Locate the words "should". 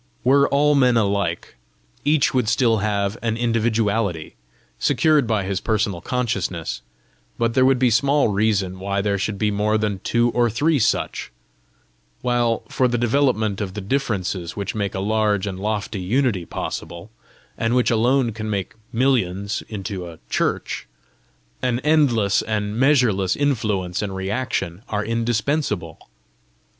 9.19-9.37